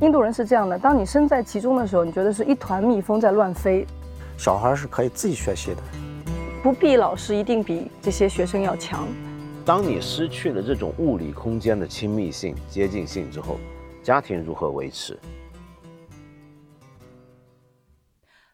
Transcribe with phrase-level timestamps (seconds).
[0.00, 3.86] 印度人是这样的，当你身在其中的时候，你觉得是一团蜜蜂在乱飞。
[4.36, 5.82] 小孩是可以自己学习的，
[6.62, 9.08] 不必老师一定比这些学生要强。
[9.64, 13.58] 当你失去了这种物理空间的亲密性、接近性之后，
[14.02, 15.18] 家庭如何维持？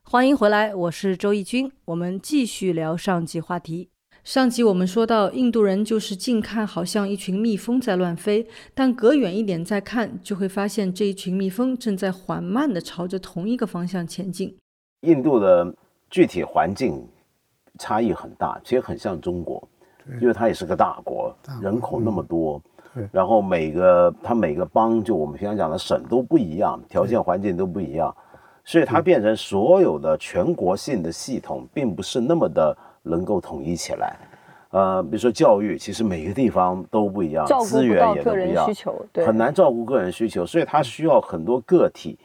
[0.04, 3.91] 欢迎回来，我是周轶君，我们继续聊上集话题。
[4.24, 14.56] 上集我们说到，印度人就是近看好像一群蜜蜂在乱飞，但隔远一点再看，就会发现这一群蜜蜂正在缓慢地朝着同一个方向前进。
[15.00, 15.74] 印度的
[16.08, 17.04] 具体环境
[17.80, 19.68] 差异很大，其实很像中国，
[20.20, 22.62] 因为它也是个大国，人口那么多，
[23.10, 28.14] 然后每个它每个邦，就我们平常讲的省都不一样，条件环境都不一样，
[28.64, 32.78] 所以它变成所有的全国性的系统，并不是那么的。
[33.02, 34.16] 能够统一起来，
[34.70, 38.68] 呃，比如说教育，其实每个地方都不一样，资源也都不一样，
[39.26, 42.18] 很难照顾个人需求，所以它需要很多个体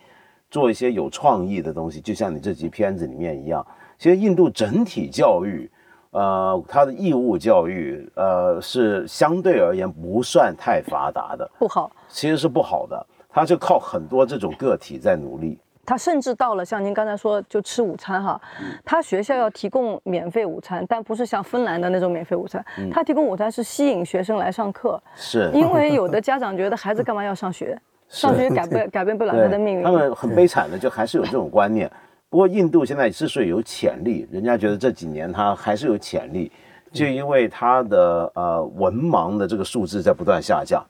[0.50, 3.66] 做一些有创意的东西，就像你这集片子里面一样。
[3.98, 5.70] 其实印度整体教育，
[6.12, 15.58] 呃，它的义务教育，呃，是相对而言不算太发达的，不好，其实是不好的，它就靠很多这种个体在努力。
[15.88, 18.40] 他甚至到了像您刚才说，就吃午餐哈，
[18.84, 27.80] 他学校要提供免费午餐，但不是像芬兰的那种免费午餐，他提供午餐是吸引学生来上课，是因为有的家长觉得孩子干嘛要上学，
[28.10, 29.84] 上学改变 改变不了他的命运。
[29.84, 31.90] 他们很悲惨的，就还是有这种观念。
[32.28, 36.52] 不过印度现在之所以有潜力，人家觉得这几年他还是有潜力，
[36.92, 40.86] 就因为他的呃文盲的这个数字在不断下降。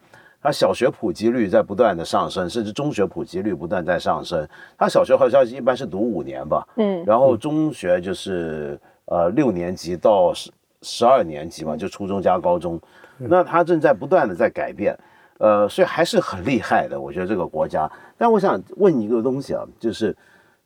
[0.48, 4.48] 它小学普及率在不断的上升，甚至中学普及率不断在上升。
[4.78, 10.50] 它小学好像一般是读五年吧，嗯，然后中学就是呃六年级到十
[10.84, 12.80] 十二年级嘛，就初中加高中。
[13.18, 14.98] 那它正在不断的在改变，
[15.40, 16.98] 呃，所以还是很厉害的。
[16.98, 17.92] 我觉得这个国家。
[18.18, 20.16] 但我想问一个东西啊，就是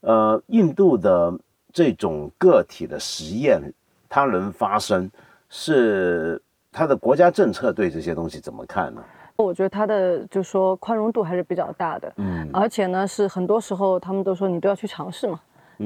[0.02, 1.34] 呃，印度的
[1.74, 3.60] 这种个体的实验，
[4.08, 5.10] 它能发生，
[5.50, 6.40] 是
[6.72, 9.04] 它的国家政策对这些东西怎么看呢？
[9.44, 15.40] 我觉得他的就说宽容度还是比较大的，嗯，而且呢是很多时候他们都说你都要去尝试嘛，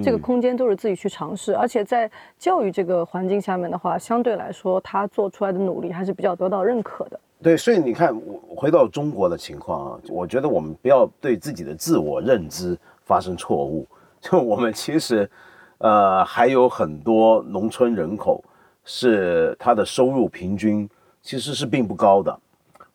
[0.03, 7.19] 这个空间都是自己去尝试，而且在教育这个环境下面的话，相对来说他做出来的努力还是比较得到认可的。
[7.41, 13.85] 对，所以你看，我回到中国的情况啊，我觉得我们不要对自己的自我认知发生错误，
[14.19, 15.29] 就我们其实，
[15.77, 18.43] 呃，还有很多农村人口
[18.83, 20.89] 是他的收入平均
[21.21, 22.39] 其实是并不高的。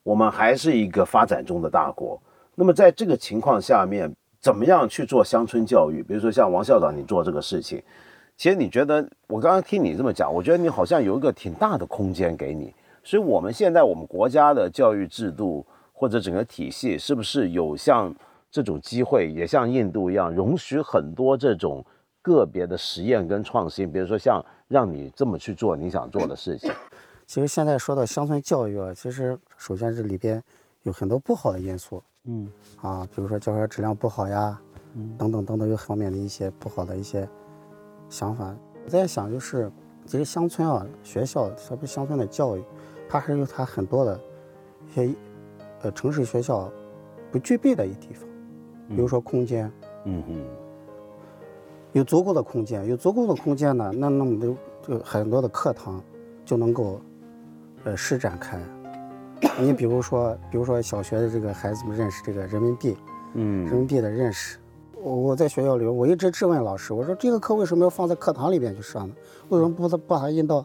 [0.03, 2.21] 我们还是一个发展中的大国，
[2.55, 6.03] 那么在这个情况下面，怎么样去做乡村教育？
[6.03, 7.83] 比如说像王校长你做这个事情，
[8.37, 12.75] 其实你觉得我刚刚听你这么讲，我觉得你好像有一个挺大的空间给你。
[13.05, 18.15] 所以我们现在我们国家的教育制度或者整个体系，是不是有像
[18.51, 21.85] 这种机会，也像印度一样，容许很多这种
[22.23, 23.91] 个别的实验跟创新？
[23.91, 26.71] 比如说像让你这么去做你想做的事情。
[27.31, 30.43] 其实现在说到乡村教育啊，其实首先这里边
[30.83, 32.51] 有很多不好的因素，嗯，
[32.83, 34.61] 啊，比如说教学质量不好呀，
[34.97, 37.29] 嗯，等等等等，有方面的一些不好的一些
[38.09, 38.53] 想法。
[38.85, 39.71] 我在想，就是
[40.05, 42.65] 其实乡村啊，学校特别乡村的教育，
[43.09, 44.21] 它还是有它很多的
[44.89, 45.15] 一些
[45.83, 46.69] 呃城市学校
[47.31, 48.29] 不具备的一地方，
[48.89, 49.71] 比如说空间，
[50.05, 50.45] 嗯嗯，
[51.93, 56.03] 有足够的空间，有足够的空间呢，那那么多就很多的课堂
[56.45, 57.01] 就能够。
[57.85, 58.61] 呃，施展开。
[59.59, 62.97] 你比如说，比如说小学的这个孩子们认识这个人民币，
[63.35, 64.59] 嗯，人民币的认识。
[65.03, 69.15] 我我在学校里，我一直质问老师，我说这个课为什么要放在课堂里边去上呢？
[69.49, 70.63] 为什么不把它印到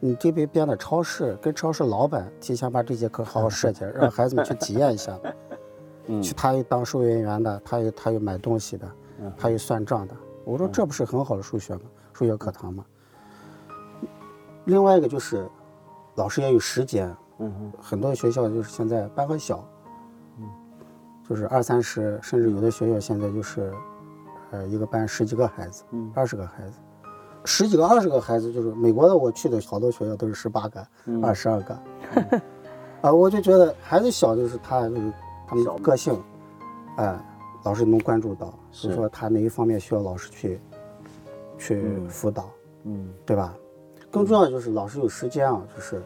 [0.00, 5.18] 你这边边的超市，跟超市老板提前把这节课好好设计，让孩子们去体验一下？
[6.08, 8.86] 嗯，去他又当收银员的，他又他又买东西的，
[9.34, 10.14] 他又算账的。
[10.44, 11.80] 我说这不是很好的数学吗？
[12.12, 12.84] 数学课堂吗？
[14.66, 15.48] 另外一个就是。
[16.20, 17.08] 老师也有时间，
[17.38, 19.66] 嗯哼，很多学校就是现在班很小，
[20.38, 20.46] 嗯，
[21.26, 23.72] 就是二三十，甚至有的学校现在就是，
[24.50, 26.74] 呃，一个班十几个孩子，嗯，二十个孩子，
[27.46, 30.86] 十几个、二十个孩子，就是美国的我去的好多学校都是十八个、
[31.22, 31.74] 二十二个，
[33.00, 35.12] 啊， 我就觉得孩子小就是他就是
[35.48, 36.22] 他们个性，
[36.96, 37.18] 哎，
[37.64, 40.60] 老师能关注到，所以说他哪一方面需要老师去
[41.56, 42.50] 去辅导，
[42.84, 43.54] 嗯，对吧？
[44.10, 46.02] 更重要的就是老师有时间啊，就是，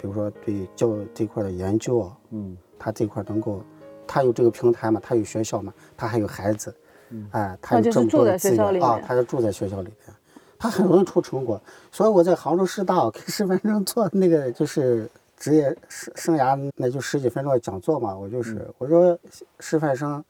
[0.00, 3.60] 比如说对教这块的研究啊，嗯，他这块能够，
[4.06, 6.74] 他有这个平台嘛，他有学校嘛，他还有孩子，
[7.10, 10.16] 嗯，哎，他有这么多的资源啊，他就住在学校里面，
[10.58, 11.60] 他很容易出成果。
[11.90, 19.18] 所以我在杭州师大给师范生做那个就是职业生生涯，那就十几分钟的讲座嘛，我就是我说
[19.58, 20.24] 师范生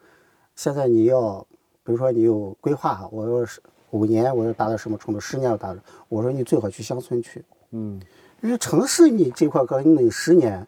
[0.57, 1.47] 现在你要，
[1.85, 7.45] 比如说你有规划，我说是五年我要达到什么程度，十年要达到，我说你最好去乡村去。
[7.71, 8.01] 嗯，
[8.43, 10.67] 因为城市你这块可能你十年，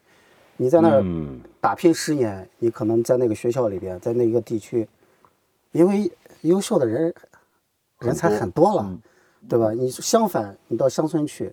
[0.57, 1.05] 你在那儿
[1.61, 4.89] 打拼十年，你可能在那个学校里边，在那个地区，
[5.73, 6.11] 因为
[6.43, 7.15] 优秀的人
[7.99, 8.99] 人才很多了，
[9.49, 9.73] 对吧？
[9.73, 11.53] 你相反，你到乡村去，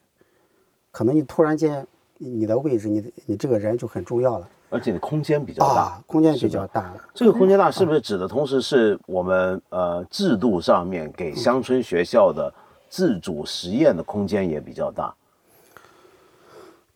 [0.91, 1.85] 可能你突然间
[2.17, 4.49] 你的位置，你你这个人就很重要了。
[4.69, 6.93] 而且空间比较大，空间比较大。
[7.13, 12.53] 这个空间大是不是指的同时是我们呃制度上面给乡村学校的
[12.89, 15.13] 自主实验的空间也比较大？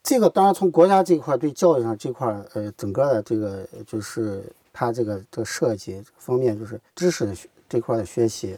[0.04, 4.44] 这个当然从国家这块对教育上这块呃整个的这个就是
[4.74, 7.34] 它这个这个设计方面就是知识的
[7.70, 8.58] 这块的学习，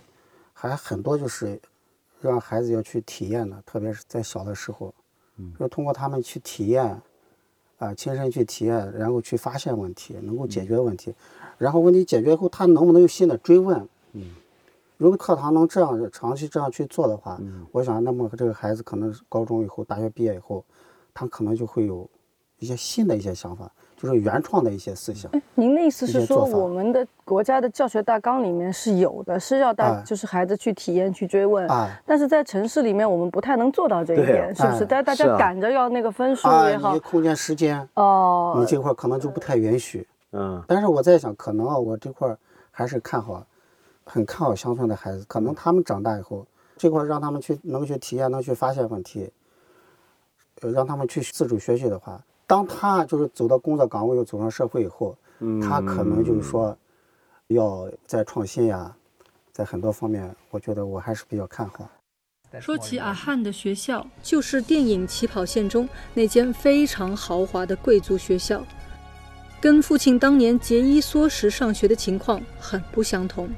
[0.54, 1.60] 还很多就是
[2.20, 4.94] 让孩子要去体验的，特别是在小的时候，
[5.60, 7.00] 要通过他们去体验。
[7.84, 11.14] 啊，亲身去体验，然后去发现问题，能够解决问题，
[11.58, 13.78] 然后问题解决以后，他能不能有新的追问？
[14.14, 14.24] 嗯，
[14.98, 17.38] 如果课堂能这样长期这样去做的话，
[17.74, 20.64] 我想，那么这个孩子可能高中以后、大学毕业以后，
[21.14, 22.10] 他可能就会有
[22.60, 23.70] 一些新的一些想法。
[24.04, 25.32] 就是原创的一些思想。
[25.56, 31.66] 您的意思是说，我们的国家的教学大纲里面是有的，是要大，就是孩子去体验、去追问。
[31.70, 31.90] 啊。
[32.06, 34.86] 但是在城市里面，我们不太能做到这一点，是不是？
[34.86, 40.06] 但是大家赶着要那个分数也好，你空间、时间哦，你这块可能就不太允许。
[40.34, 40.62] 嗯。
[40.68, 42.36] 但是我在想，可能啊，我这块
[42.72, 43.42] 还是看好，
[44.04, 45.24] 很看好乡村的孩子。
[45.30, 46.46] 可能他们长大以后，
[46.76, 49.32] 这块让他们去能去体验、能去发现问题，
[50.62, 52.22] 呃，让他们去自主学习的话。
[52.46, 55.16] 当他就是走到工作岗位，又走上社会以后，
[55.62, 56.78] 他可能就是说，
[57.48, 58.96] 要在创新呀，
[59.52, 61.90] 在很多方面，我觉得我还是比较看好。
[62.60, 68.64] 说起阿汉的学校，就是电影《起跑线》中那间非常豪华的贵族学校，
[69.60, 73.50] 跟父亲当年节衣缩食上学的情况很不相同。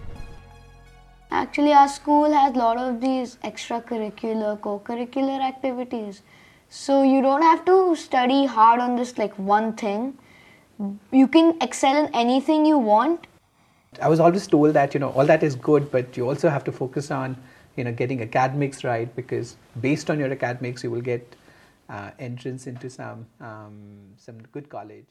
[1.30, 6.20] Actually, our school has a lot of these extracurricular, co-curricular activities.
[6.70, 10.18] So you don't have to study hard on this like one thing.
[11.12, 13.28] You can excel in anything you want.
[14.02, 16.64] I was always told that you know all that is good, but you also have
[16.66, 17.38] to focus on
[17.78, 21.36] you know getting academics right because based on your academics you will get
[21.90, 23.76] uh, entrance into some um,
[24.18, 25.06] some good college.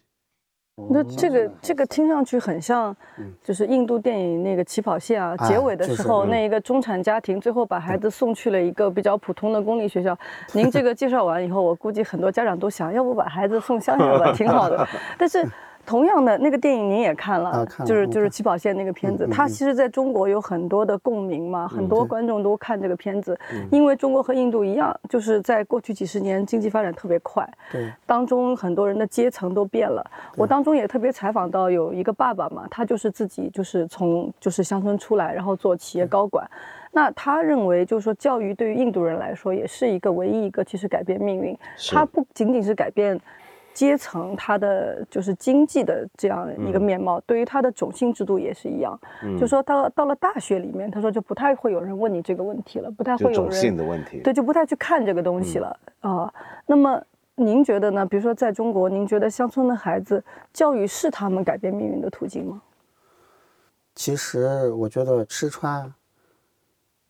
[0.90, 2.94] 那这个这个听上去很像，
[3.42, 10.18] 就是印度电影那个起跑线啊，结尾的时候那一个中产家庭最后把孩子送去了一个比较普通的公立学校。
[10.52, 14.86] 您这个介绍完以后，我估计很多家长都想要不把孩子送乡下吧， 挺好的。
[15.16, 15.48] 但是。
[15.86, 23.38] 同样的那个电影您也看了，就是就是起跑线那个片子，它其实在中国有很多的共鸣嘛，很多观众都看这个片子，
[23.70, 30.04] 因为中国和印度一样，就是在过去几十年经济发展特别快，对，当中很多人的阶层都变了。
[30.36, 36.48] 我当中也特别采访到有一个爸爸嘛，他就是自己就是从就是乡村出来，然后做企业高管，
[36.92, 41.56] 那他认为就是说教育对于印度人来说也是一个唯一一个其实改变命运，
[41.90, 43.20] 他不仅仅是改变。
[43.74, 48.98] 阶层，他的就是经济的这样一个面貌，对于他的种姓制度也是一样。
[49.36, 56.32] 就说到到了大学里面，他说就不太会有人问你这个问题了，不太会有人种姓的问题，对，就不太去看这个东西了啊。
[56.66, 57.02] 那么
[57.34, 58.06] 您觉得呢？
[58.06, 62.62] 比如说在中国，您觉得乡村的孩子教育是他们改变命运的途径吗？
[63.96, 65.92] 其实我觉得吃穿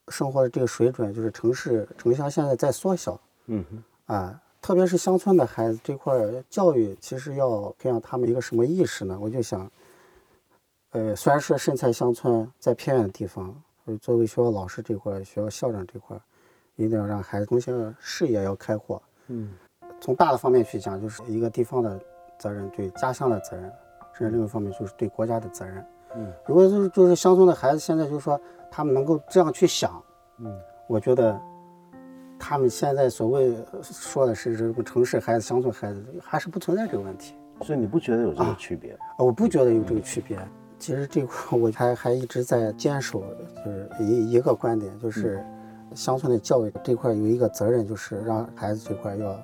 [0.07, 3.19] 生活的这个水准，就是城市城乡现在在缩小。
[3.45, 4.41] 嗯哼，啊。
[4.65, 6.19] 特别是乡村的孩子这块
[6.49, 9.15] 教育，其实要培养他们一个什么意识呢？
[9.21, 9.71] 我就想，
[10.89, 13.55] 呃，虽然说身在乡村，在偏远的地方，
[14.01, 16.19] 作为学校老师这块、学校校长这块，
[16.77, 18.99] 一定要让孩子从小视野要开阔。
[19.27, 19.53] 嗯，
[20.01, 21.99] 从大的方面去讲，就是一个地方的
[22.39, 23.69] 责任，对家乡的责任；，
[24.17, 25.85] 甚至另一方面就是对国家的责任。
[26.15, 28.41] 嗯，如果就是就是乡村的孩子，现在就是说
[28.71, 30.01] 他们能够这样去想，
[30.39, 31.39] 嗯，我觉得。
[32.37, 37.35] 他们现在所谓说的是这个城市孩子、乡村孩子，还是不存在这个问题。
[37.61, 38.97] 所以你不觉得有这个区别？
[39.17, 40.37] 我不觉得有这个区别。
[40.77, 43.23] 其实这块我还还一直在坚守，
[43.63, 45.43] 就是一一个观点，就是
[45.95, 49.39] 乡村的教育这块有一个责任，就是让孩子这块要，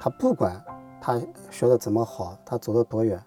[0.00, 0.60] 他不管
[1.00, 3.22] 他学的怎么好，他走的多远，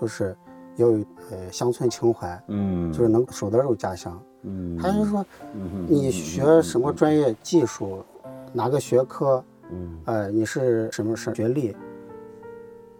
[0.00, 0.34] 就是
[0.76, 4.18] 要有呃乡村情怀，嗯，就是能守得住家乡。
[4.42, 5.26] 嗯，还是说，
[5.88, 8.02] 你学什么专业技术？
[8.52, 9.44] 哪个学科？
[9.70, 11.76] 嗯，呃，你是什么是学历？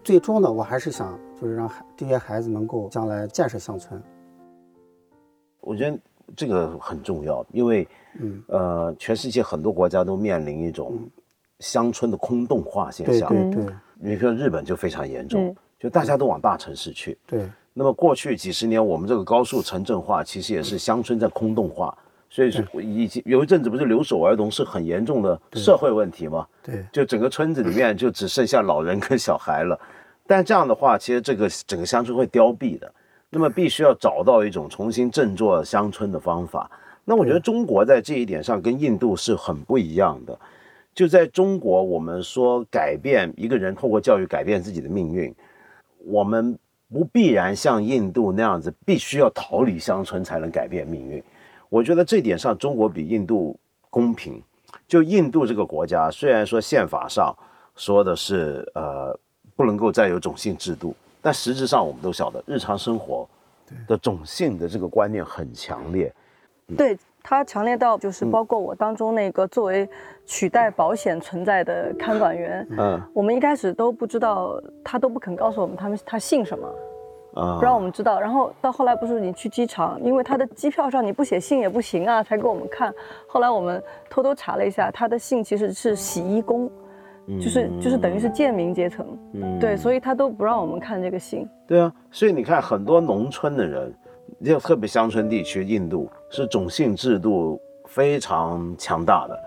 [0.05, 4.01] 最终呢，我还是想就是让孩这些孩子能够将来建设乡村。
[5.61, 5.99] 我觉得
[6.37, 7.87] 这个很重要，因为，
[8.19, 10.99] 嗯，呃，全世界很多国家都面临一种
[11.59, 13.29] 乡村的空洞化现象。
[13.29, 13.75] 对对对。
[14.03, 17.19] 你说日本就非常严重，就大家都往大城市去。
[17.27, 17.47] 对。
[17.75, 21.97] 那么过去几十年，我们这个高速城镇化其实也是乡村在空洞化，
[22.31, 26.47] 所以是以及有一阵子不是留守儿童是很严重的社会问题吗？
[26.63, 29.79] 对，就整个村子里面就只剩下老人跟小孩了。
[30.27, 32.91] 但这样的话，其实这个整个乡村会凋敝的。
[33.33, 36.69] 那么必须要找到一种重新振作乡村的方法。
[37.05, 40.39] 那我觉得中国在这一点上跟印度是很不一样的。
[40.93, 45.33] 就在中国，我们说改变一个人透过教育改变自己的命运，
[46.05, 46.59] 我们
[46.93, 51.23] 不必然像印度那样子，必须要逃离乡村才能改变命运。
[51.71, 53.59] 我觉得这点上中国比印度
[53.89, 54.43] 公平。
[54.87, 57.35] 就印度这个国家，虽然说宪法上
[57.77, 59.19] 说的是呃
[59.57, 60.95] 不能够再有种姓制度。
[61.23, 63.29] 但实质上，我们都晓得，日常生活
[63.87, 66.13] 的种姓的这个观念很强烈。
[66.77, 69.89] 对他强烈到就是包括我当中那个作为
[70.25, 76.75] 取代保险存在的看管员，嗯，我们一开始都不知道，他都不肯告诉我们他们他姓什么，啊，
[77.33, 78.21] 不让我们知道。
[78.21, 82.93] 然后到后来不是你去机场，因为他的机票上你不写信也不行啊，才给我们看。
[83.27, 86.71] 后来我们偷偷查了一下，他的信其实是洗衣工。
[87.41, 91.49] 就是就是等于是贱民阶层，嗯，对，所以他都不让我们看这个信。
[91.65, 93.95] 对啊，所以你看很多农村的人，
[94.45, 99.39] 就特别乡村地区，印度是种姓制度非常强大的。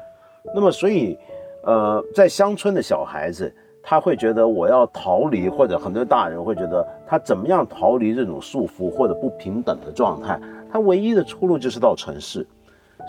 [0.56, 1.20] 那么所以，
[1.66, 10.40] 呃，在乡村的小孩子，他会觉得我要逃离，或者很多大人会觉得他怎么样逃离这种束缚或者不平等的状态，
[10.72, 12.48] 他唯一的出路就是到城市。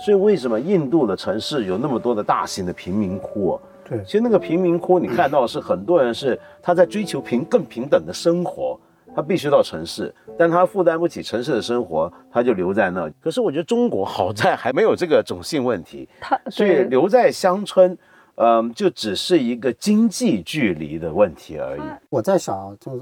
[0.05, 3.57] 所以为什么印度的城市有那么多的大型的贫民窟？
[3.89, 8.77] 对，其实那个贫民窟，你看到是很多人是他在追求平更平等的生活，
[9.15, 13.09] 他必须到城市，但他负担不起城市的生活，他就留在那。
[13.21, 17.97] 可是我觉得中国好在还没有这个种姓问题，他所以留在乡村，
[18.37, 21.83] 嗯，就只是一个经济距离的问题而已。
[22.11, 23.01] 我在想，就是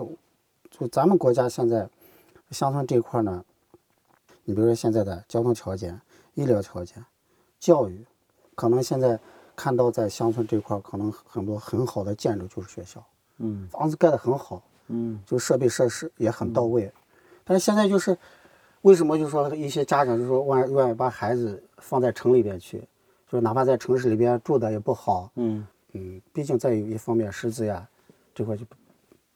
[0.70, 1.88] 就咱们国家现在
[2.50, 3.44] 乡村这一块呢，
[4.44, 6.00] 你比如说现在的交通条件、
[6.34, 7.04] 医疗条件、
[7.58, 8.04] 教育，
[8.54, 9.18] 可能现在。
[9.54, 13.04] 看到在乡村这块，可能很多很好的建筑就是学校，
[13.36, 16.90] 嗯，房子盖得很好，嗯，就设备设施也很到位。
[17.44, 18.16] 但是现在就是，
[18.80, 22.82] 为什么就说一些家长就说愿愿意把孩子放在城里边去，
[23.32, 27.88] 就哪怕在城市里边住的也不好，嗯嗯，毕竟在有一方面师资呀
[28.34, 28.64] 这块就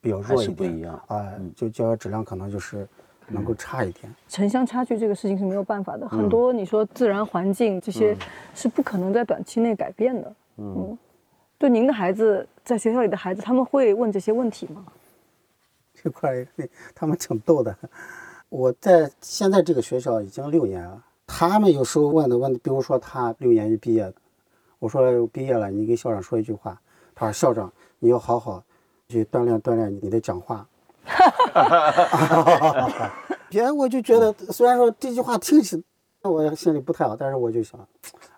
[0.00, 2.86] 比较弱一点，不一样啊，就教学质量可能就是。
[3.28, 6.08] 能够差一点，城乡差距这个事情是没有办法的。
[6.08, 8.16] 很多你说自然环境这些
[8.54, 10.32] 是不可能在短期内改变的。
[10.58, 10.96] 嗯，
[11.58, 14.86] 对，您的孩子在学校里的孩子，他们会问这些问题吗？
[15.92, 16.46] 这块
[16.94, 17.76] 他们挺逗的。
[18.48, 24.14] 我在现在这个学校已经六年了，他们有时候问的问，比如说他六年级毕业的，
[24.78, 26.80] 我说毕业了，你给校长说一句话。
[27.14, 28.62] 他说校长，你要好好
[29.08, 30.66] 去锻炼锻炼你的讲话。
[31.04, 33.12] 哈哈哈哈
[33.48, 35.82] 别，我就觉得，虽然说这句话听起
[36.22, 37.80] 我心里不太好，但是我就想，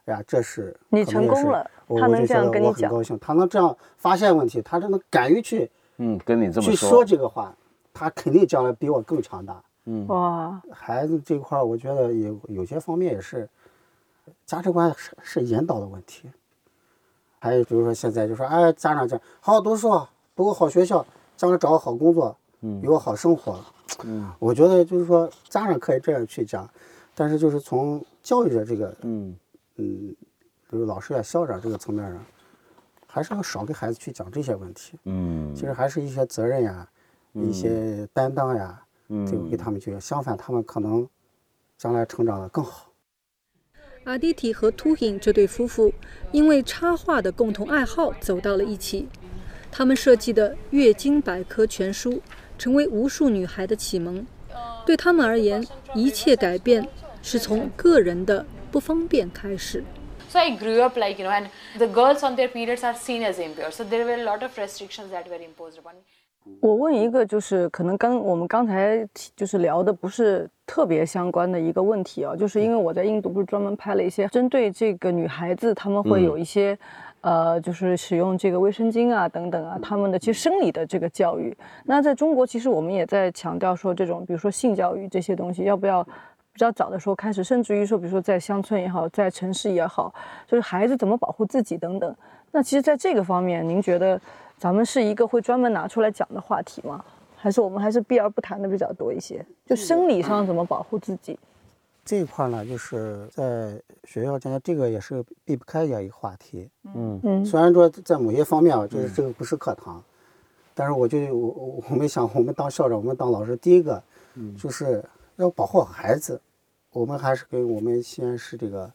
[0.04, 1.68] 哎呀，这是你成功了，
[1.98, 7.54] 他能这样跟你讲，高兴，他能这样发现问题，他真的敢于去，嗯，跟你这么说去说这个话，
[7.94, 9.62] 他肯定将来比我更强大。
[9.88, 13.48] 嗯，哇，孩子这块儿，我觉得有有些方面也是
[14.44, 16.30] 价值观是是引导的问题，
[17.38, 19.88] 还有比如说现在就说，哎，家长讲好好读书，
[20.36, 21.04] 读个好学校，
[21.36, 22.36] 将来找个好工作。
[22.82, 23.64] 有个好生活，
[24.02, 26.68] 嗯， 我觉得就是说家长可以这样去讲，
[27.14, 29.36] 但是就是从教育的这个，嗯。
[29.76, 30.16] 嗯，
[30.68, 32.20] 比如老师啊、校长这个层面上，
[33.06, 36.88] 还是要少给孩子去讲这些问题，嗯，其实还是一些责任呀、
[37.32, 38.87] 一些担当呀，嗯，
[39.26, 39.98] 这个给他们去。
[40.00, 41.08] 相反，他们可能
[41.76, 42.92] 将来成长的更好。
[44.04, 45.92] 阿迪提和秃影这对夫妇
[46.32, 49.08] 因为插画的共同爱好走到了一起，
[49.70, 52.12] 他们设计的《月经百科全书》。
[52.58, 54.26] 成为无数女孩的启蒙，
[54.84, 56.84] 对他们而言，一切改变
[57.22, 59.84] 是从个人的不方便开始。
[60.28, 63.34] So I grew up like you know, and the girls on their periods are seen as
[63.34, 63.70] impure.
[63.70, 65.94] So there were a lot of restrictions that were imposed upon.
[66.60, 76.78] 我问一个，就是可能跟我们刚才就是聊的不是特别相关的一个问题啊，就是因为我在印度不是专门拍了一些针对这个女孩子，他们会有一些。
[77.20, 81.54] 呃，就是使用这个卫生巾啊，等等啊，他们的其实生理的这个教育。
[81.84, 86.10] 那在中国，其实我们也在强调说，这种比如说性教育这些东西，要不要比
[86.60, 90.14] 较早的时候开始，甚至于说，比如说在乡村也好，在城市也好，
[90.46, 92.14] 就是孩子怎么保护自己等等。
[92.52, 94.18] 那其实，在这个方面，您觉得
[94.58, 97.04] 咱们是一个会专门拿出来讲的话题吗？
[97.36, 99.44] 还是我们还是避而不谈的比较多一些？
[99.64, 101.38] 就生理上怎么保护自己？
[102.04, 106.68] 这一块呢，就是在学校讲，这个也是避不开的一个话题。
[106.94, 110.02] 嗯嗯，虽然说在某些方面啊，就是这个不是课堂，
[110.74, 114.02] 但是我就我我们想，我们当校长，我们当老师，第一个
[114.56, 115.04] 就是
[115.36, 116.40] 要保护好孩子。
[116.90, 118.90] 我们还是跟我们西安市这个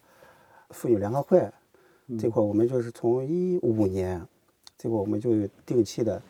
[0.72, 1.48] 妇女联合会
[2.20, 4.22] 这块，我们就是从一五年
[4.84, 6.22] 这块，我们就有定期的，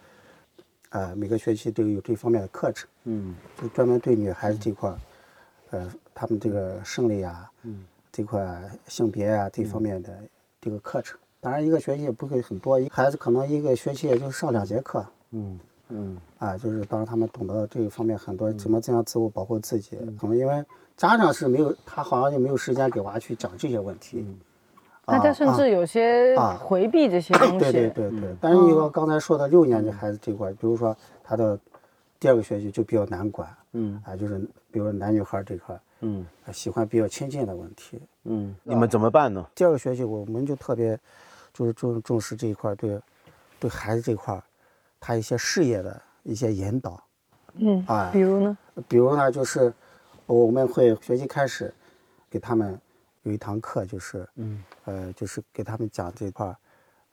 [0.90, 4.96] 呃，每个学期都有这方面的课程，嗯，就专门对女孩子这块，
[5.72, 10.16] 呃，他们这个生理啊，嗯，这块性别啊这方面的
[10.62, 11.18] 这个课程。
[11.42, 20.64] 当然，一个学期也不会很多，孩子可能一个学期也就上两节课，嗯嗯，啊，就是当他们懂得这一方面很多，怎么这样自我保护自己，可能因为。
[20.96, 24.24] 家长是没有，他好像就没有时间给娃去讲这些问题。
[25.06, 27.60] 大家甚至有些回避这些东西。
[27.60, 28.36] 对对对对。
[28.40, 31.60] 但是你说刚才说的六年级孩子这块，比如说他的
[32.20, 33.48] 第二个学期就比较难管。
[33.74, 34.02] 嗯。
[34.06, 34.40] 啊，就是
[34.72, 38.02] 比如说男女孩这块，嗯，喜欢比较亲近的问题。
[38.24, 38.56] 嗯。
[38.64, 39.46] 你们怎么办呢？
[39.54, 40.98] 第二个学期我们就特别
[41.54, 43.00] 就是重重视这一块，对
[43.60, 44.42] 对孩子这块，
[45.00, 47.04] 他一些事业的一些引导。
[47.56, 47.84] 嗯。
[47.88, 48.10] 啊。
[48.14, 48.58] 比如呢？
[48.88, 49.74] 比如呢，就是。
[50.26, 51.72] 我们会学期开始，
[52.30, 52.80] 给他们
[53.24, 56.56] 有一堂课，就是，嗯，呃，就是给他们讲这块儿，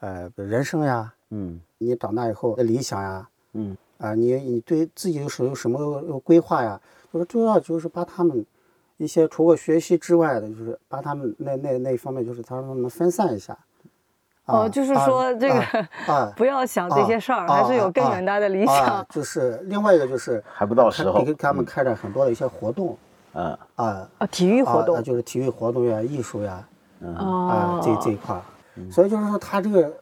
[0.00, 6.80] 呃，人生呀，嗯，你长大以后的理想呀，嗯，啊，你你对自己有什有什么规划呀？
[7.12, 8.44] 就是主要就是把他们
[8.96, 13.56] 一些除了学习之外的，就是把他们那那那一方面，就是他们分散一下。
[14.46, 15.60] 哦，就是说这个
[16.12, 19.06] 啊， 不要想这些事儿，还是有更远大的理想。
[19.08, 22.98] 就是另外一个就是还不到时候，给他们开展很多的一些活动，
[23.32, 26.66] 啊啊啊，体育活动，就是体育活动呀、艺术呀，
[27.16, 28.42] 啊这这一块儿，
[28.90, 29.92] 所以就是说他这个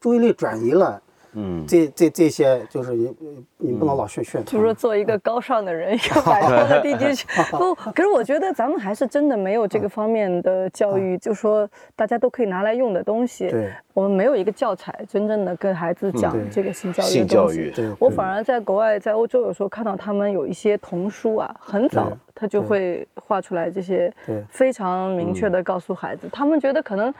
[0.00, 1.00] 注意力转移了。
[1.34, 3.14] 嗯，这这这些就是你
[3.58, 4.42] 你不能老炫炫。
[4.46, 7.22] 就是说，做一个高尚的人，要摆脱的低级。
[7.52, 13.46] 不，可是我觉得咱们还是真的没有这个方面的教育，就说大家都可以拿来用的东西。
[13.50, 17.06] 对，我们没有一个教材，真正的跟孩子讲这个性教育。
[17.06, 17.72] 性教育。
[17.98, 24.14] 我反而在国外，在欧洲有时候看到他们有一些童书啊，很早他就会画出来这些，
[24.48, 27.12] 非常明确的告诉孩子，他们觉得可能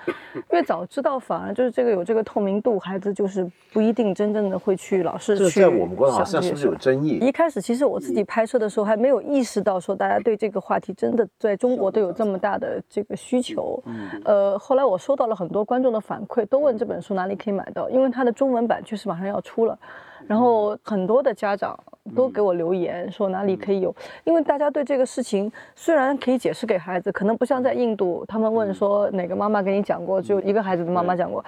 [0.52, 3.98] 越早知道，反而就是这个有这个透明度，孩子就是不一。
[3.98, 7.18] 定真正的会去老是去在我们国好像是不是有争议？
[7.20, 13.82] 一开始其实我自己拍摄的时候还没有意识到说大家对这个话题真的在中国都有这么大的这个需求。
[13.86, 19.76] 嗯，呃，后来我收到了很多观众的反馈，都问这本书哪里可以买到，因为它的中文版确实马上要出了。
[20.26, 21.78] 然后很多的家长
[22.14, 31.42] 都给我留言说哪里可以有，因为大家对这个事情虽然可以解释给孩子，可能不像在印度，他们问说哪个妈妈给你讲过，只有一个孩子的妈妈讲过。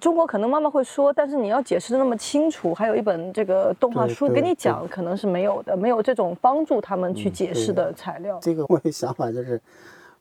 [0.00, 8.38] 中国可能妈妈会说，但是你要解释的那么清楚，还有一本这个动画书给你讲，可能是没有的，没有这种帮助他们去解释的材料。
[8.40, 9.60] 这个我的想法就是，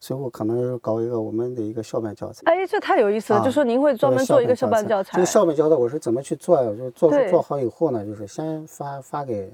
[0.04, 2.42] 最后可能搞一个我们的一个校本教材。
[2.44, 3.42] 哎，这太有意思了！
[3.42, 5.12] 就说您会专门做一个校本教材。
[5.14, 6.70] 这个校本教材我是怎么去做呀？
[6.78, 9.50] 就做做好以后呢，就是先发发给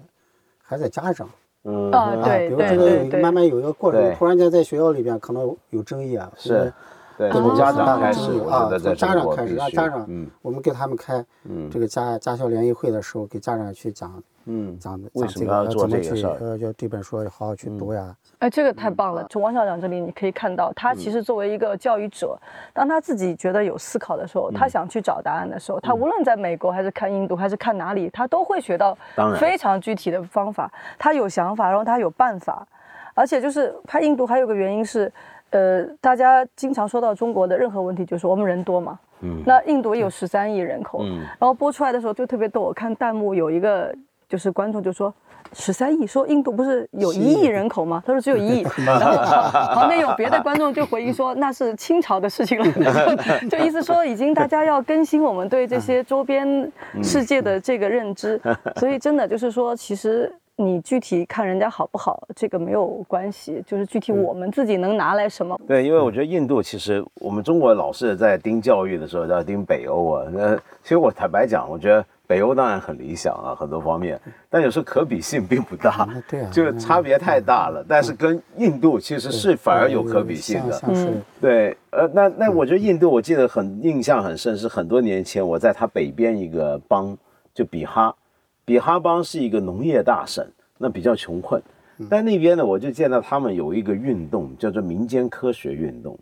[0.64, 1.30] 孩子家长。
[1.66, 6.32] 嗯啊，对比如这个慢慢有一个过程，突然间在学校里边可能有争议啊。
[6.36, 6.74] 是。
[7.16, 10.10] 对，从家长开始啊，从家长开始，让家长，
[10.42, 11.24] 我们给他们开
[11.70, 18.16] 这个家家校联谊会的时候，给家长去讲，嗯，讲讲这个怎么去，呃，就这本书要好好去读呀。
[18.40, 19.26] 哎，这个太棒了！
[19.30, 22.36] 从王校长这里你可以看到，他其实作为一个教育者，
[22.74, 28.98] 当他自己觉得有思考的时候，他想去找答案的时候，他无论在美国还是看印度还是看哪里，他都会学到
[29.40, 30.72] 非常具体的方法。
[30.98, 32.68] 他有想法，然后他有办法，
[33.14, 35.12] 而且就是拍印度还有个原因是。
[35.52, 39.00] 呃，大家经常说到中国的任何问题，就是我们人多嘛。
[39.22, 39.42] 嗯。
[39.44, 41.00] 那印度也有十三亿人口。
[41.02, 41.22] 嗯。
[41.40, 43.92] 然后播出来的时候就特别逗，我看弹幕有一个
[44.30, 45.14] 就是观众就说，
[45.54, 48.02] 十三亿，说印度不是有一亿人口吗？
[48.06, 48.68] 他说只有一亿。
[48.86, 49.18] 然后
[49.74, 53.16] 旁边有别的观众就回应说，那是清朝的事情了。
[53.50, 56.72] 就意思说，已经大家要更新我们对这些周边
[57.04, 58.40] 世界的这个认知。
[58.76, 60.32] 所以真的就是说，其实。
[60.62, 65.58] 你具体看人家好不好，这个没有关系，就是具体我们自己能拿来什么。
[65.66, 70.26] 对，因为我觉得印度其实我们中国老是在盯教育的时候要盯北欧啊。
[70.30, 77.84] 那其实我坦白讲，我觉得北欧当然很理想啊，很多方面，但有时候可比性并不大，对啊，就差别太大了。
[77.90, 87.18] 但是跟印度其实是反而有可比性的，嗯，对，呃，那那我觉得印度，我记得很印象很深，是很多年前我在它北边一个邦，
[87.52, 88.14] 就比哈。
[88.64, 90.46] 比哈邦是一个农业大省，
[90.78, 91.60] 那比较穷困，
[92.08, 96.16] 但那边呢，我就见到他们有一个运动，叫做民间科学运动。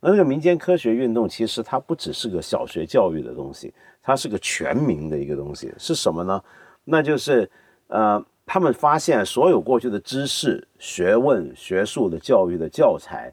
[0.00, 5.72] 那这个民间科学运动其实它不只是个小学教育的东西，它是个全民的一个东西。
[5.78, 6.42] 是什么呢？
[6.84, 7.48] 那就是
[7.88, 13.32] 呃，他们发现所有过去的知识、学问、学术的教育的教材，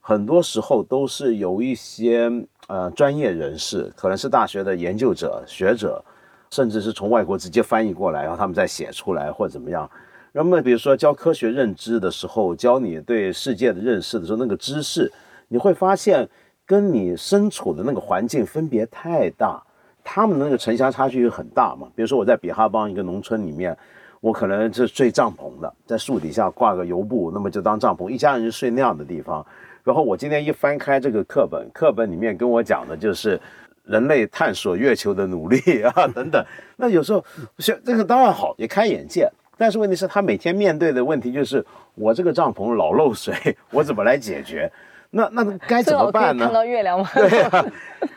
[0.00, 2.30] 很多时候都是有一些
[2.66, 6.04] 呃专业人士，可能是大学的研究者、学者。
[6.50, 9.86] 甚至是从外国直接翻译过来，然后他们再写出来或者怎么样，
[10.32, 15.12] 那么比如说教科学认知的时候，教你对世界的认识的时候，那个知识
[15.48, 16.28] 你会发现
[16.64, 19.62] 跟你身处的那个环境分别太大，
[20.04, 21.88] 他们的那个城乡差距又很大嘛。
[21.96, 23.76] 比如说我在比哈邦一个农村里面。
[24.20, 29.46] 我可能是睡帐篷的，在树底下挂个油布，那么就当帐篷，一家人就睡那样的地方。
[29.84, 33.40] 然后我今天一翻开这个课本，课本里面跟我讲的就是
[33.84, 36.44] 人类探索月球的努力啊 等等。
[36.76, 37.24] 那有时候
[37.58, 39.30] 这这个当然好，也开眼界。
[39.56, 43.32] 但是问题是，他每天面对的问题就是，我这个帐篷老漏水，
[43.70, 44.68] 我怎么来解决？
[45.10, 46.44] 那那该怎么办呢？
[46.44, 47.08] 看到月亮吗？
[47.14, 47.64] 对啊，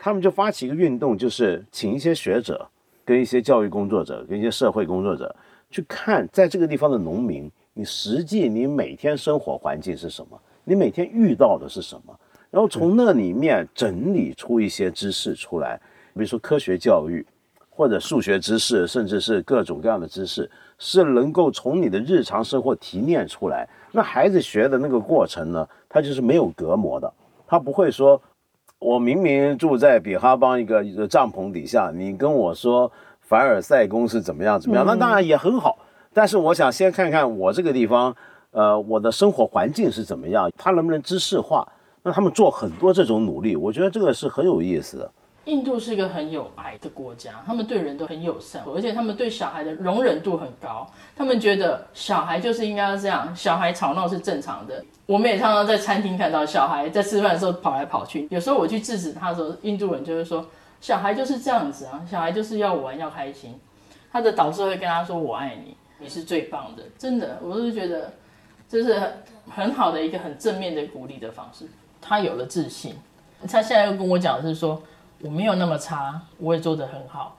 [0.00, 2.68] 他们就发起一个运动，就是请一些学者、
[3.04, 5.34] 跟一些教育工作者、跟一些社会工作者。
[5.70, 10.38] 去看在这个地方的农民，你实际你每天生活环境是什么？
[10.64, 12.14] 你每天遇到的是什么？
[12.50, 15.80] 然后从那里面整理出一些知识出来，
[16.12, 17.24] 比如说科学教育，
[17.70, 23.66] 或者数学知识，甚至是各种各样的知识，是能够从你的日常生活提炼出来。
[23.92, 27.12] 那孩子学的那个过程呢，他就是没有隔膜的，
[27.46, 28.20] 它不会说，
[28.78, 32.90] 我明明住在比哈邦一个帐篷底下，你跟我说。
[33.24, 34.60] 凡尔赛宫是怎么样？
[34.60, 34.84] 怎么样？
[34.84, 35.78] 那当然也很好，
[36.12, 38.14] 但是我想先看看我这个地方，
[38.50, 41.66] 呃，我的生活环境是怎么样，它能不能知识化？
[42.02, 45.10] 那他们做很多这种努力，我觉得这个是很有意思的。
[45.46, 50.86] 印度是一个很有爱的国家，他们对人都很友善，而且他们对小孩的容忍度很高。
[51.16, 54.84] 他们觉得小孩就是应该要这样，小孩吵闹是正常的。
[55.06, 60.46] 我们也常常在餐厅看到小孩在吃饭的时候跑来跑去，有时候我去制止他的时候，印度人就会说。
[60.80, 63.54] 小孩就是这样子啊，小孩就是要玩要开心，
[64.10, 68.12] 他的导师会跟他说：“我爱你，你是最棒的。”真的，我是觉得
[68.68, 69.00] 这是
[69.48, 71.66] 很好的一个很正面的鼓励的方式。
[72.00, 72.96] 他有了自信，
[73.48, 74.82] 他现在又跟我讲的是说
[75.22, 77.38] ：“我没有那么差，我也做得很好。”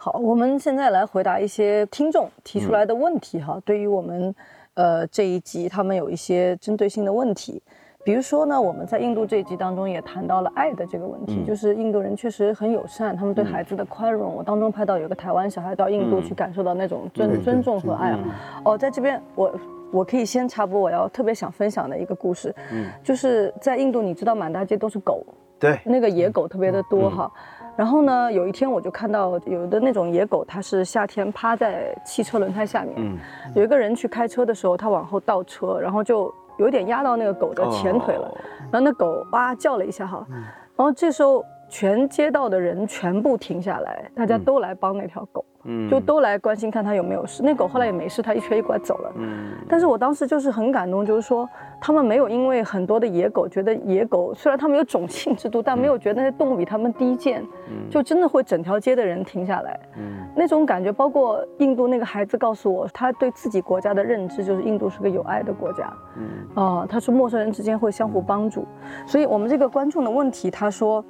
[0.00, 3.60] 好，我们现在来回答一些听众提出来的问题哈。
[3.64, 4.34] 对于我们
[4.74, 7.62] 呃这一集，他们有一些针对性的问题。
[8.04, 14.32] 比如说呢，我们在印度这一集当中也谈到了爱的这个问题，就是印度人确实很友善，他们对孩子的宽容。
[14.32, 18.20] 我当中拍到有个台湾小孩到印度去感受到那种尊尊重和爱啊。
[18.64, 19.60] 哦，在这边我
[19.90, 22.54] 我可以先插播我要特别想分享的一个故事，
[23.02, 25.26] 就是在印度，你知道满大街都是狗，
[25.58, 27.30] 对，那个野狗特别的多哈。
[27.76, 33.18] 然后呢，有一天我就看到有的那种野狗，它是夏天趴在汽车轮胎下面，
[33.54, 36.32] 有一个人去开车的时候，他往后倒车，然后就。
[36.58, 38.28] 有点压到那个狗的前腿了，
[38.62, 45.44] 然后那狗哇叫了一下哈，然后这时候全街道的人全部停下来，大家都来帮那条狗。
[45.90, 49.12] 就都来关心看他有没有事，那狗后来也没事，它一瘸一拐走了。
[49.16, 51.48] 嗯，但是我当时就是很感动，就是说
[51.80, 57.44] 他们没有因为很多的野狗觉得野狗虽然他们有种姓制度，但没有觉得那些动物比他们低贱，
[57.90, 59.78] 就真的会整条街的人停下来。
[59.96, 65.92] 嗯，那种感觉，包括印度那个孩子告诉我，他对自己国家的认知就是印度是个有爱的国家。
[66.16, 68.66] 嗯，啊，他说陌生人之间会相互帮助，
[69.06, 71.04] 所以我们这个观众的问题，他说。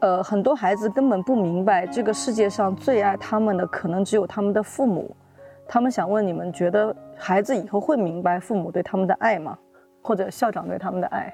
[0.00, 5.14] 呃，很多孩子根本不明白，这个世界上最爱他们的可能只有他们的父母。
[5.68, 9.56] 他们想问你们，觉得孩子以后会明白父母对他们的爱吗？
[10.02, 11.32] 或者校长对他们的爱？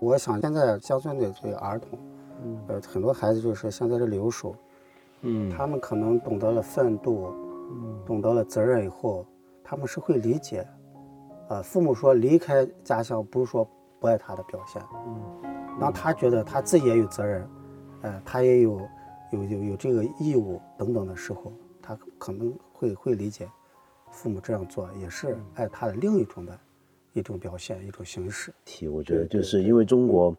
[0.00, 1.98] 我想现在乡村的这个儿童，
[2.66, 4.54] 呃，很多孩子就是现在的留守，
[5.22, 7.32] 嗯，他们可能懂得了奋斗，
[7.70, 9.24] 嗯，懂得了责任以后，
[9.62, 10.66] 他们是会理解，
[11.48, 13.66] 呃，父母说离开家乡不是说
[14.00, 15.53] 不爱他的表现，嗯。
[15.80, 17.48] 当他觉得他自己也有责任，
[18.02, 18.80] 呃，他也有
[19.32, 23.48] 有有有这个义务等等的时候，他可能会会理解，
[24.10, 26.58] 父母这样做也是爱他的另一种的
[27.12, 28.54] 一种表现，一种形式。
[28.64, 30.34] 题我觉得就是因为中国，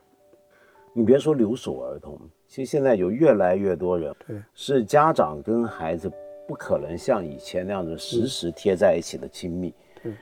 [0.94, 2.18] 你别说留守儿童，
[2.48, 6.10] 其实现在有越来越多人，对，是家长跟孩子
[6.48, 9.74] 不可能像以前那样子时时贴在一起的亲密。
[10.02, 10.14] 对，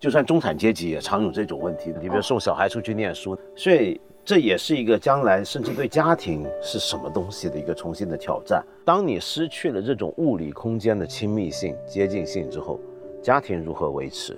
[0.00, 1.94] 就算中产阶级也常有这种问题。
[2.00, 4.00] 你比如送小孩出去念书，所以。
[4.26, 8.60] 这也是一个将来甚至对家庭是什么东西的一个重新的挑战。
[8.84, 12.80] 当你失去了这种物理空间的亲密性、接近性之后，
[13.22, 14.36] 家庭如何维持？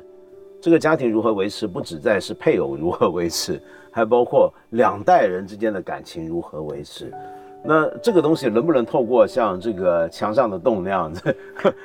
[0.61, 3.59] 这个家庭如何维持，不只在是配偶如何维持，
[3.91, 7.11] 还包括两代人之间的感情如何维持。
[7.63, 11.37] 那这个东西能不能透过像这个墙上的洞那样子？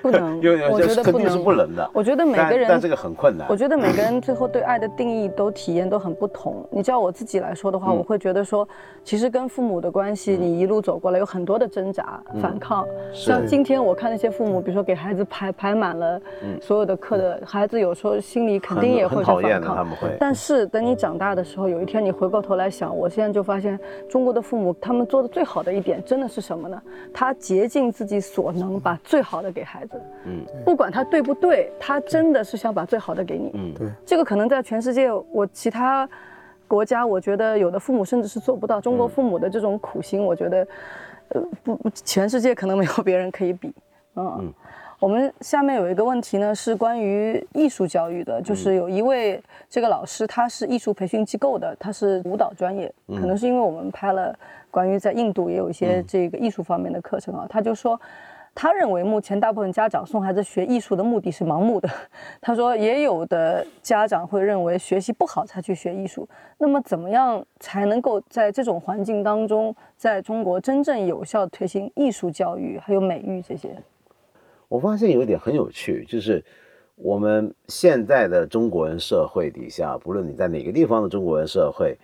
[0.02, 0.38] 不能，
[0.72, 1.90] 我觉得肯定是不能的。
[1.94, 3.48] 我觉得每个人，但这个很困难。
[3.50, 6.66] 我觉得每个人最后对爱的定义都体验都很不同。
[6.72, 8.68] 你叫我自己来说的话，我会觉得说，
[9.04, 12.88] 其实跟父母的关系，你一路走过来有很多的挣扎、反抗。
[13.12, 16.22] 像今天我看那些父母，比如说给孩子排排满了
[16.62, 19.76] 所有的课的孩子，有时候心里肯定也会讨厌抗。
[19.76, 20.16] 他们会。
[20.20, 25.63] 但是等你长大的时候，有一天你回过头来想，我现在就发现中国的父母他们做的最好的。
[25.64, 26.82] 好的一点真的是什么呢？
[27.14, 30.02] 他竭尽自己所能，把最好的给孩子。
[30.26, 33.52] 嗯，不管他对不对，他真的是想把最好的给你。
[33.54, 36.08] 嗯，对，这个可能在全世界，我其他
[36.68, 38.82] 国家，我觉得有的父母甚至是做不到。
[38.82, 40.68] 中国父母的这种苦心，我觉得，
[41.30, 43.74] 呃，不，全世界可能没有别人可以比。
[44.16, 44.54] 嗯。
[45.04, 49.38] 我们下面有一个问题呢，是关于艺术教育的，就是有一位
[49.70, 54.34] 这个老师，他是艺术培训机构的，他是舞蹈专业，可能是因为我们拍了
[54.72, 58.00] 关于在印度也有一些这个艺术方面的课程啊，他就说，
[58.56, 61.90] 他认为目前大部分家长送孩子学艺术的目的是盲目的，
[62.40, 66.26] 他说也有的家长会认为学习不好才去学艺术，
[66.58, 73.76] 那么怎么样才能够在这种环境当中，在中国真正有效推行艺术教育还有美育这些？
[74.74, 76.44] 我发现有一点很有趣，就是
[76.96, 81.96] 我们现在的中国人社会底下，不论你在哪个地方的中国人社会，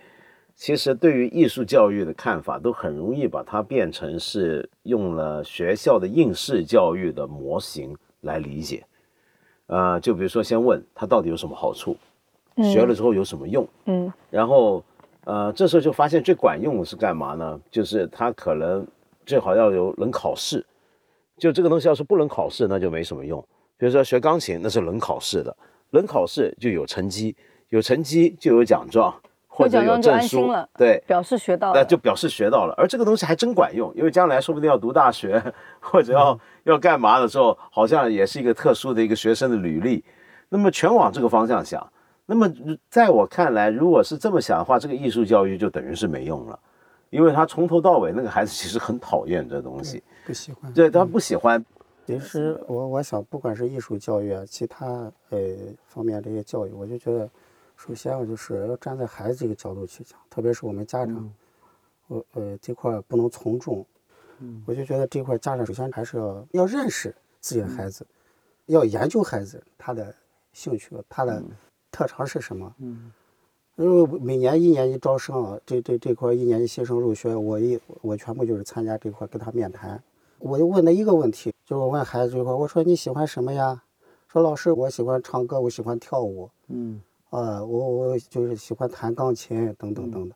[0.54, 8.84] 其实对于艺术教育的看法，都很容易把它变成是用了学校的应试教育的模型来理解。
[9.66, 11.96] 呃，就比如说，先问他到底有什么好处，
[12.72, 13.66] 学了之后有什么用？
[13.86, 14.84] 嗯，然后
[15.24, 17.60] 呃，这时候就发现最管用的是干嘛呢？
[17.68, 18.86] 就是他可能
[19.26, 20.64] 最好要有能考试。
[21.40, 23.44] 就这个东西要是不能考试，那就没什么用。
[23.76, 25.56] 比如说学钢琴，那是能考试的，
[25.90, 27.34] 能考试就有成绩，
[27.70, 29.12] 有成绩就有奖状
[29.48, 32.74] 或者有证书，对，表示学到，那就表示学到了。
[32.76, 35.42] 而这个东西还真管用，因为将来说不定要读大学
[35.80, 40.04] 或者要要干嘛的时候，好像也是一个特殊的一个学生的履历。
[40.48, 41.92] 那么全往这个方向想，
[42.26, 42.50] 那么
[42.88, 46.58] 在我看来，如果是这么想的话，这个艺术教育就等于是没用了，
[47.10, 50.02] 因为他从头到尾那个孩子其实很讨厌这东西。
[50.26, 51.64] 不喜欢，对他不喜欢。
[52.06, 55.38] 其实我我想，不管是艺术教育啊，其他呃
[55.86, 57.30] 方面这些教育，我就觉得，
[57.76, 61.32] 首先我就是要站在孩子这个角度去讲，特别是我们家长，
[62.08, 63.86] 我呃这块不能从众。
[64.38, 68.04] 嗯，我就觉得这块家长首先还是要要认识自己的孩子，
[68.66, 70.12] 要研究孩子他的
[70.52, 71.42] 兴趣，他的
[71.92, 72.74] 特长是什么。
[72.78, 73.12] 嗯。
[73.80, 80.02] 因为每年一年级招生啊，这这这块一年级新生入学，我一我全部就是参加这块跟他面谈。
[80.38, 83.82] 我就问他一个问题，就是我问孩子这块，我说你喜欢什么呀？
[84.28, 86.50] 说老师，我喜欢唱歌，我喜欢跳舞。
[86.68, 87.00] 嗯。
[87.30, 90.32] 啊，我我就是喜欢弹钢琴等等等等。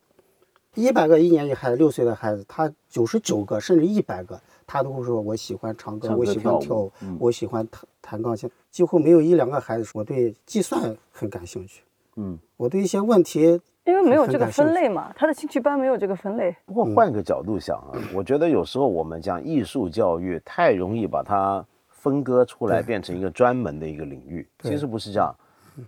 [0.75, 8.51] 一百个一年级孩子，六岁的孩子，他九十九个甚至一百个，他都会说我喜欢唱歌，我喜欢跳舞，我喜欢弹弹钢琴。
[8.71, 11.83] 几乎没有一两个孩子说我对计算很感兴趣。
[12.17, 16.55] 嗯，我的一些问题，因为没有这个分类嘛，他的兴趣班没有这个分类。
[16.65, 24.49] 不过换个角度想啊，我觉得有时候我们讲艺术教育太容易把它分割出来，变成一个专门的一个领域。
[24.61, 25.35] 其实不是这样，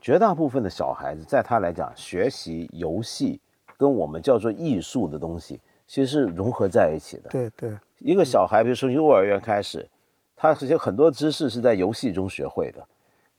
[0.00, 3.40] 绝大部分的小孩子在他来讲，学习游戏
[3.76, 7.30] 跟我们叫做艺术的东西，其实是融合在一起的。
[7.30, 9.88] 对对，一个小孩，比如说幼儿园开始，
[10.34, 12.86] 他实际很多知识是在游戏中学会的，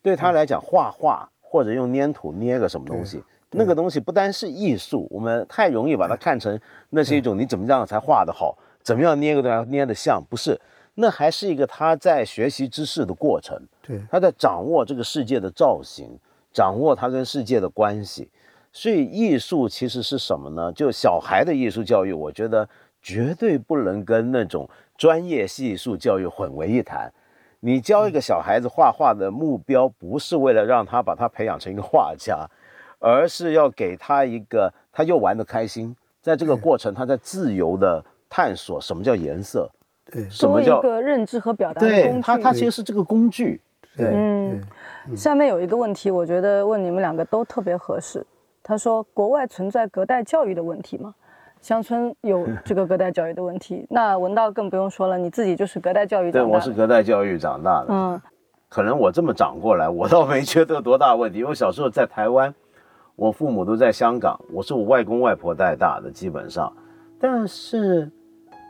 [0.01, 1.29] 对他来讲，画画。
[1.49, 10.59] 或者用粘土捏个什么东西，那个东西不单是艺术，我们太容易把它看成那是一种你怎么样才画得好，怎么样捏个东西捏得像，不是，
[10.95, 16.19] 那还是一个他在学习知识的过程，对，他在掌握这个世界的造型，
[16.51, 18.29] 掌握他跟世界的关系，
[18.73, 20.73] 所以艺术其实是什么呢？
[20.73, 22.67] 就小孩的艺术教育，我觉得
[23.01, 27.09] 绝对不能跟那种专业艺术教育混为一谈。
[27.59, 32.47] 你教一个小孩子画画的目标，不是为了让他把他培养成一个画家，
[32.99, 39.69] 而是要给他一个他又玩得开心，在这个过程他在自由的探索什么叫颜色，
[40.11, 42.21] 对，什么叫一个认知和表达的工具。
[42.21, 43.59] 他他其实是这个工具。
[43.95, 44.61] 对，嗯。
[45.15, 48.25] 下面有一个问题，我觉得问你们两个都特别合适。
[48.61, 51.15] 他说：“国外存在隔代教育的问题吗？”
[51.61, 56.45] 乡村有这个隔代教育的问题， 那文道更不用说了，你自己就是隔代教育长大的。
[56.45, 57.87] 对，我是隔代教育长大的。
[57.89, 58.21] 嗯，
[58.69, 61.39] 可能我这么长过来，我倒没觉得多大问题。
[61.39, 62.53] 因为小时候在台湾，
[63.15, 66.71] 我父母都在香港，我是我外公外婆带大的，基本上。
[67.19, 68.09] 但是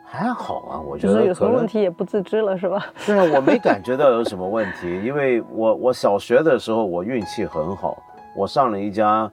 [0.06, 2.86] 还好啊，我觉得有什么问题也不自知了，是吧？
[3.06, 7.97] 对啊，我没感觉到有什么问题，因为我我小学的时候我运气很好，
[8.36, 9.30] 我上了一家。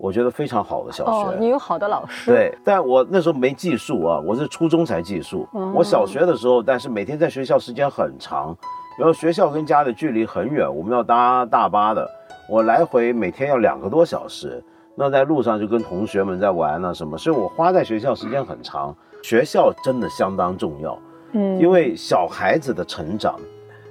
[0.00, 2.30] 我觉得非常好的小学，你有好的老师。
[2.30, 5.46] 对，但我那时候没寄宿啊，我是初中才寄宿。
[5.74, 8.56] 我小学的时候，但是每天在学校时间很长，
[8.98, 12.08] 然后学校跟家的距离很远，我们要搭大巴的，
[12.48, 14.64] 我来回每天要两个多小时。
[14.94, 18.96] 那在路上就跟同学们在玩啊什么，所以我花在学校时间很长。
[19.22, 20.98] 学校真的相当重要，
[21.32, 23.38] 嗯，因为小孩子的成长，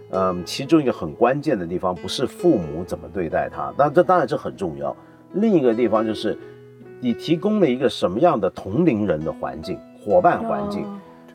[0.09, 4.95] 嗯，其中一个很关键的地方不是父母怎么对待他，但这当然这很重要。
[5.33, 6.37] 另一个地方就是，
[6.99, 10.85] 你提供了一个什么样的同龄人的环境、伙伴环境，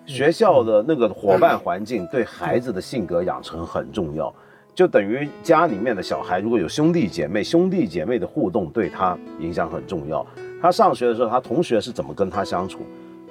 [0.05, 4.35] 学校的那个伙伴环境对孩子的性格养成很重要，
[4.75, 10.27] 就等于家里面的小孩如果有兄弟姐妹，兄弟姐妹的互动对他影响很重要。
[10.61, 12.81] 他上学的时候，他同学是怎么跟他相处，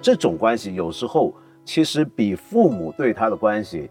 [0.02, 1.34] 这种关系有时候
[1.66, 3.90] 其实比父母对他的关系，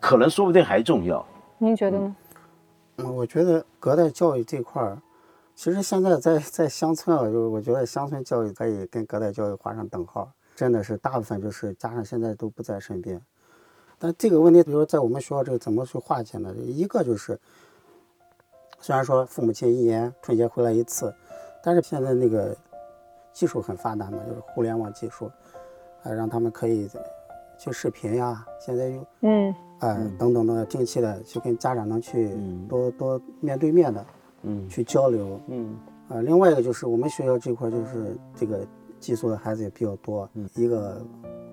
[0.00, 1.24] 可能说不定还重要。
[1.58, 2.16] 您觉得呢？
[2.96, 4.96] 嗯，我觉得隔代教育这块儿，
[5.54, 10.30] 其实现在在在乡村啊，就是我觉得乡村教育可以跟隔代教育画上等号。
[10.56, 13.20] 真的是大部分就是家长现在都不在身边，
[13.98, 16.54] 但这个问题，比如说在我们学校这个怎么去化解呢？
[16.54, 17.36] 一个就是，
[18.78, 21.12] 虽然说父母亲一年春节回来一次，
[21.60, 22.56] 但是现在那个
[23.32, 25.28] 技术很发达嘛，就是互联网技术，
[26.04, 26.88] 啊，让他们可以
[27.58, 32.32] 去视频呀，现在又嗯，啊等等的定期的去跟家长能去
[32.68, 34.06] 多多面对面的
[34.44, 34.68] 嗯。
[34.68, 35.40] 去交流。
[35.48, 35.76] 嗯。
[36.08, 38.66] 啊，另外一个就是我们学校这块就是这个。
[39.00, 40.98] 寄宿的孩子也比较多，一个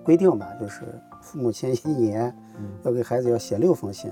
[0.02, 0.80] 规定吧，就是
[1.20, 2.34] 父母亲一年
[2.82, 4.10] 要给孩子要写六封信，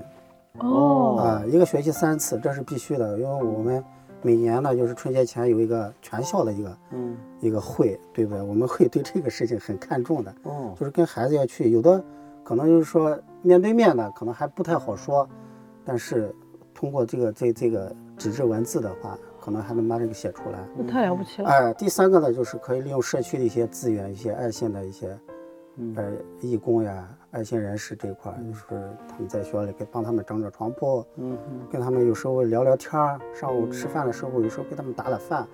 [0.59, 3.83] 哦，啊，一个学期三次，这是必须的，因为我们
[4.21, 8.43] 每年呢，就是春节前有一个全校的一个，嗯，一个会，对不对？
[8.43, 12.03] 我们会对这个事情很看重的，哦，就是跟孩子要去，有的
[12.43, 15.27] 可能就是说面对面的可能还不太好说，
[15.83, 16.31] 但是
[16.75, 17.91] 通过这个这这个
[18.21, 19.17] 纸质文字的话。
[19.43, 21.49] 可能还能把这个写出来，那太了不起了。
[21.49, 25.17] 哎，第三个呢，就是可以利用社区的一些资源，一些爱心的一些，
[25.95, 28.65] 呃，义工呀、爱心人士这一块，就是
[29.09, 31.35] 他们在学校里给帮他们整整床铺，嗯
[31.71, 35.47] 跟他们有时候聊聊天儿，上午吃饭的时候，有时候给他们打打饭。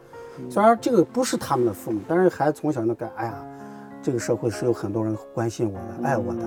[0.50, 3.46] 虽然这个不是他们的父母，但是孩子从小就感，哎呀，
[4.02, 6.42] 这个社会是有很多人关心我的、爱我的，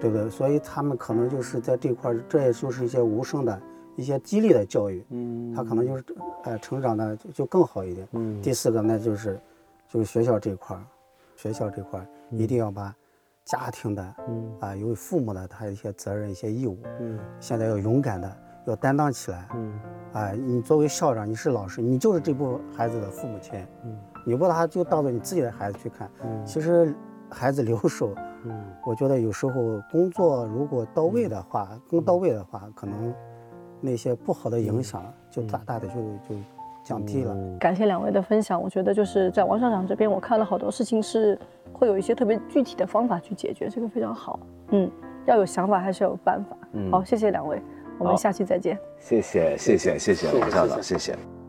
[0.00, 0.30] 对不对？
[0.30, 3.60] 所以他们可能就是在这块，这也就是一些无声的。
[3.96, 6.04] 一些激励的教育，嗯，他可能就是，
[6.44, 8.08] 呃，成长的就更好一点。
[8.12, 9.38] 嗯，第四个那，就是，
[9.88, 10.82] 就是学校这块儿，
[11.36, 12.94] 学校这块儿一定要把
[13.44, 19.48] 家庭的，嗯，啊，有父母的他一些责任、一些义务，嗯，现在要勇敢的要担当起来。
[19.54, 19.80] 嗯，
[20.12, 23.54] 啊，你作为校长，你是老师，你就是这部分孩子的父母亲。
[23.84, 26.10] 嗯，你不把他就当做你自己的孩子去看。
[26.22, 26.94] 嗯，其实
[27.28, 33.12] 孩子留守，嗯，我觉得有时候工作如果到位的话，更到位的话，可能。
[33.80, 36.40] 那些不好的影响就大大的就就
[36.82, 37.36] 降低了。
[37.58, 41.38] 感谢两位的分享，我觉得就是在王校长这边，我看了好多事情是
[41.72, 44.38] 会有一些特别具体的方法去解决，这个非常好。
[44.70, 44.90] 嗯，
[45.26, 46.56] 要有想法还是要有办法。
[46.90, 47.60] 好，谢谢两位，
[47.98, 48.78] 我们下期再见。
[48.98, 51.39] 谢谢谢谢谢谢王校长，谢谢。